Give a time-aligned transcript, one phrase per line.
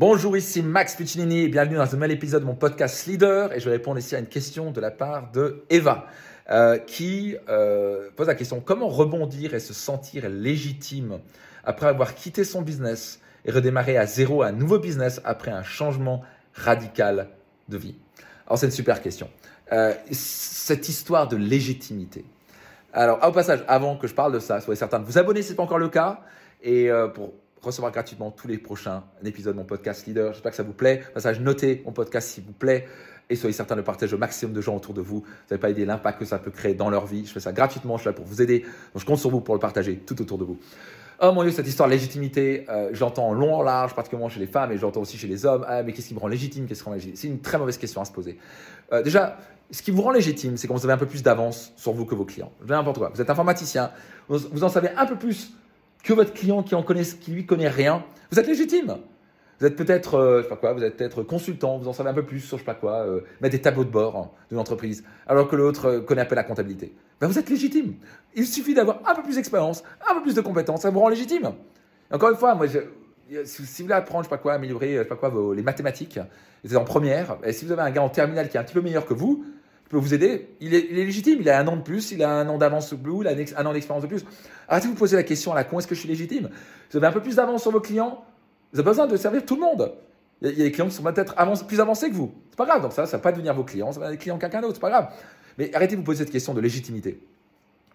[0.00, 3.52] Bonjour, ici Max Puccinini et bienvenue dans un nouvel épisode de mon podcast Leader.
[3.52, 6.06] Et je vais répondre ici à une question de la part de Eva
[6.50, 11.18] euh, qui euh, pose la question comment rebondir et se sentir légitime
[11.64, 16.22] après avoir quitté son business et redémarrer à zéro un nouveau business après un changement
[16.54, 17.28] radical
[17.68, 17.94] de vie?
[18.46, 19.28] Alors, c'est une super question.
[19.70, 22.24] Euh, cette histoire de légitimité.
[22.94, 25.48] Alors, au passage, avant que je parle de ça, soyez certain de vous abonner si
[25.48, 26.22] ce n'est pas encore le cas.
[26.62, 27.32] Et pour
[27.62, 30.32] recevoir gratuitement tous les prochains épisodes de mon podcast Leader.
[30.32, 31.02] J'espère que ça vous plaît.
[31.14, 32.86] Passage, notez mon podcast s'il vous plaît
[33.28, 35.20] et soyez certain de partager au maximum de gens autour de vous.
[35.20, 37.24] Vous n'avez pas idée l'impact que ça peut créer dans leur vie.
[37.26, 38.60] Je fais ça gratuitement, je suis là pour vous aider.
[38.60, 40.58] Donc je compte sur vous pour le partager tout autour de vous.
[41.22, 44.40] Oh mon Dieu, cette histoire de légitimité, euh, j'entends en long en large, particulièrement chez
[44.40, 45.66] les femmes, et j'entends aussi chez les hommes.
[45.68, 46.66] Ah, mais qu'est-ce qui me rend légitime?
[46.66, 47.16] Qu'est-ce qui rend légitime?
[47.16, 48.38] C'est une très mauvaise question à se poser.
[48.92, 49.36] Euh, déjà,
[49.70, 52.06] ce qui vous rend légitime, c'est quand vous avez un peu plus d'avance sur vous
[52.06, 52.50] que vos clients.
[52.66, 53.10] N'importe quoi.
[53.14, 53.90] Vous êtes informaticien,
[54.28, 55.52] vous en savez un peu plus
[56.02, 58.96] que votre client qui en connaît, qui lui connaît rien, vous êtes légitime.
[59.60, 62.08] Vous êtes peut-être, euh, je sais pas quoi, vous êtes peut-être consultant, vous en savez
[62.08, 64.58] un peu plus sur je sais pas quoi, euh, mettre des tableaux de bord d'une
[64.58, 66.94] entreprise, alors que l'autre euh, connaît un peu la comptabilité.
[67.20, 67.92] Ben, vous êtes légitime.
[68.34, 71.10] Il suffit d'avoir un peu plus d'expérience, un peu plus de compétences, ça vous rend
[71.10, 71.52] légitime.
[72.10, 75.04] encore une fois, moi, si vous voulez apprendre, je sais pas quoi, améliorer, je sais
[75.04, 76.18] pas quoi, les mathématiques,
[76.64, 78.64] vous êtes en première, et si vous avez un gars en terminale qui est un
[78.64, 79.44] petit peu meilleur que vous,
[79.90, 80.48] peut vous aider.
[80.60, 83.20] Il est, légitime, il a un an de plus, il a un an d'avance plus,
[83.20, 84.24] il a un an d'expérience de plus.
[84.68, 86.48] Arrêtez de vous poser la question à la con, est-ce que je suis légitime?
[86.90, 88.24] Vous avez un peu plus d'avance sur vos clients,
[88.72, 89.92] vous avez besoin de servir tout le monde.
[90.42, 91.34] Il y a des clients qui sont peut-être
[91.66, 92.32] plus avancés que vous.
[92.48, 94.18] C'est pas grave, donc ça, ça va pas devenir vos clients, ça va être des
[94.18, 95.12] clients quelqu'un d'autre, c'est pas grave.
[95.58, 97.20] Mais arrêtez de vous poser cette question de légitimité.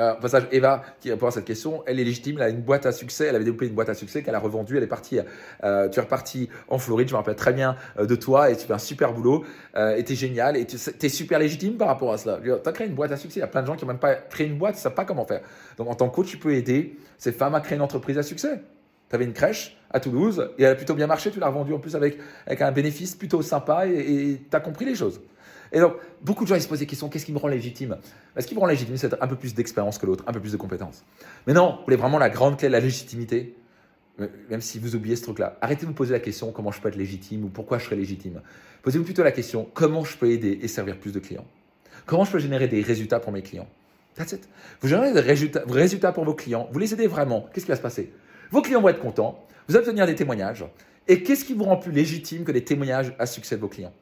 [0.00, 2.86] Euh, passage, Eva, qui répond à cette question, elle est légitime, elle a une boîte
[2.86, 5.18] à succès, elle avait développé une boîte à succès qu'elle a revendue, elle est partie,
[5.62, 8.56] euh, tu es reparti en Floride, je me rappelle très bien euh, de toi et
[8.56, 9.44] tu fais un super boulot,
[9.76, 12.40] et tu es génial et tu es super légitime par rapport à cela.
[12.42, 13.92] Tu as créé une boîte à succès, il y a plein de gens qui n'ont
[13.92, 15.42] même pas créé une boîte, ils ne savent pas comment faire.
[15.76, 18.22] Donc en tant que coach, tu peux aider ces femmes à créer une entreprise à
[18.22, 18.62] succès.
[19.10, 21.74] Tu avais une crèche à Toulouse et elle a plutôt bien marché, tu l'as revendue
[21.74, 25.20] en plus avec, avec un bénéfice plutôt sympa et tu as compris les choses.
[25.72, 27.98] Et donc, beaucoup de gens ils se posent des questions qu'est-ce qui me rend légitime?
[28.38, 30.52] Ce qui me rend légitime, c'est un peu plus d'expérience que l'autre, un peu plus
[30.52, 31.04] de compétences.
[31.46, 33.54] Mais non, vous voulez vraiment la grande clé la légitimité?
[34.50, 36.88] Même si vous oubliez ce truc-là, arrêtez de vous poser la question comment je peux
[36.88, 38.42] être légitime ou pourquoi je serai légitime.
[38.82, 41.46] Posez-vous plutôt la question comment je peux aider et servir plus de clients?
[42.04, 43.68] Comment je peux générer des résultats pour mes clients?
[44.16, 44.48] That's it.
[44.80, 47.48] Vous générez des résultats, pour vos clients, vous les aidez vraiment.
[47.52, 48.12] Qu'est-ce qui va se passer?
[48.50, 50.64] Vos clients vont être contents, vous allez obtenir des témoignages.
[51.08, 53.92] Et qu'est-ce qui vous rend plus légitime que des témoignages à succès de vos clients?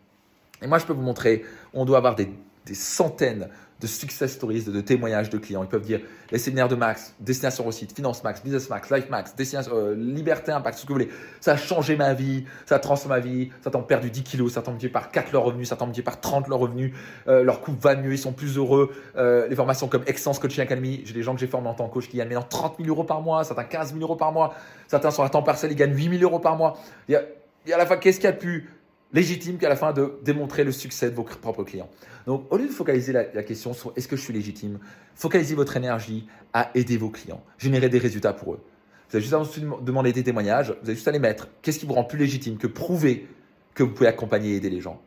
[0.62, 2.28] Et moi, je peux vous montrer, on doit avoir des,
[2.72, 3.48] centaines
[3.80, 5.62] de success stories, de, témoignages de clients.
[5.62, 9.34] Ils peuvent dire les séminaires de Max, Destination Réussite, Finance Max, Business Max, Life Max,
[9.72, 11.08] euh, Liberté Impact, ce que vous voulez.
[11.40, 14.52] Ça a changé ma vie, ça a transformé ma vie, ça t'a perdu 10 kilos,
[14.52, 16.92] ça t'a multiplié par 4 leurs revenus, ça t'a multiplié par 30 leurs revenus,
[17.28, 18.90] euh, leur couple va mieux, ils sont plus heureux.
[19.16, 21.88] Euh, les formations comme Excellence Coaching Academy, j'ai des gens que j'ai formés en tant
[21.88, 24.32] que coach qui gagnent maintenant 30 000 euros par mois, certains 15 000 euros par
[24.32, 24.54] mois,
[24.88, 26.76] certains sont à temps partiel, ils gagnent 8 000 euros par mois.
[27.10, 28.68] À la fin, qu'est-ce qu'il y a de plus
[29.12, 31.88] légitime qu'à la fin de démontrer le succès de vos propres clients.
[32.26, 34.78] Donc, au lieu de focaliser la, question sur est-ce que je suis légitime,
[35.14, 38.60] focalisez votre énergie à aider vos clients, générer des résultats pour eux.
[39.08, 39.42] Vous avez juste à
[39.80, 41.48] demander des témoignages, vous avez juste à les mettre.
[41.62, 43.26] Qu'est-ce qui vous rend plus légitime que prouver
[43.74, 45.00] que vous pouvez accompagner et aider les gens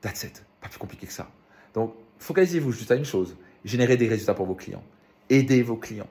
[0.00, 0.44] That's it.
[0.60, 1.28] Pas plus compliqué que ça.
[1.74, 4.82] Donc, focalisez-vous juste à une chose générer des résultats pour vos clients.
[5.28, 6.08] Aidez vos clients.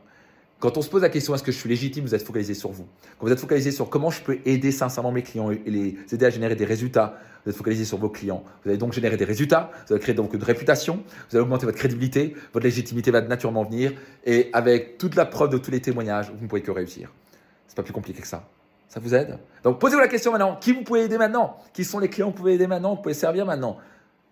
[0.60, 2.72] Quand on se pose la question est-ce que je suis légitime, vous êtes focalisé sur
[2.72, 2.88] vous.
[3.20, 6.26] Quand vous êtes focalisé sur comment je peux aider sincèrement mes clients et les aider
[6.26, 8.44] à générer des résultats, vous êtes focalisé sur vos clients.
[8.64, 11.68] Vous allez donc générer des résultats, vous allez créer donc une réputation, vous allez augmenter
[11.68, 13.94] votre crédibilité, votre légitimité va naturellement venir
[14.26, 17.14] et avec toute la preuve de tous les témoignages, vous ne pouvez que réussir.
[17.68, 18.44] C'est pas plus compliqué que ça.
[18.90, 19.38] Ça vous aide?
[19.64, 21.58] Donc posez-vous la question maintenant, qui vous pouvez aider maintenant?
[21.72, 23.78] Qui sont les clients que vous pouvez aider maintenant, vous pouvez servir maintenant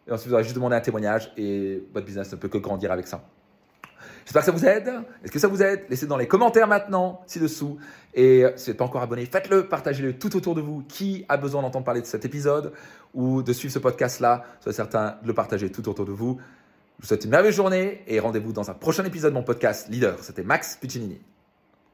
[0.08, 2.92] Et ensuite vous aurez juste demandé un témoignage et votre business ne peut que grandir
[2.92, 3.24] avec ça.
[4.26, 4.92] J'espère que ça vous aide.
[5.24, 5.86] Est-ce que ça vous aide?
[5.90, 7.78] Laissez dans les commentaires maintenant, ci-dessous.
[8.14, 10.84] Et si vous n'êtes pas encore abonné, faites-le, partagez-le tout autour de vous.
[10.88, 12.74] Qui a besoin d'entendre parler de cet épisode
[13.14, 16.40] ou de suivre ce podcast-là Soyez certain de le partager tout autour de vous.
[16.98, 19.90] Je vous souhaite une merveilleuse journée et rendez-vous dans un prochain épisode de mon podcast
[19.90, 20.18] Leader.
[20.22, 21.20] C'était Max Piccinini.